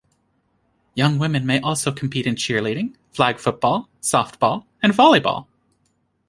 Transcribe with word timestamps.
Young 0.95 1.19
women 1.19 1.45
may 1.45 1.59
also 1.61 1.91
compete 1.91 2.25
in 2.25 2.33
cheerleading, 2.33 2.95
flag 3.11 3.37
football, 3.37 3.87
softball, 4.01 4.65
and 4.81 4.91
volleyball. 4.93 5.45